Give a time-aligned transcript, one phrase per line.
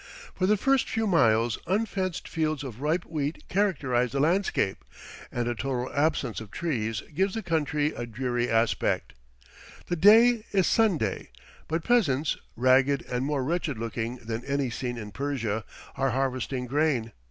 [0.33, 4.83] For the first few miles unfenced fields of ripe wheat characterize the landscape,
[5.31, 9.13] and a total absence of trees gives the country a dreary aspect.
[9.89, 11.29] The day is Sunday,
[11.67, 15.63] but peasants, ragged and more wretched looking than any seen in Persia,
[15.95, 17.11] are harvesting grain.